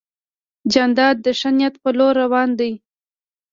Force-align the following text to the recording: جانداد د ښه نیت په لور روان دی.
جانداد 0.73 1.15
د 1.25 1.27
ښه 1.39 1.49
نیت 1.57 1.75
په 1.83 1.89
لور 1.97 2.13
روان 2.23 2.49
دی. 2.59 2.71